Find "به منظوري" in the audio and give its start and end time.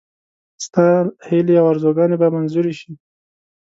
2.21-2.73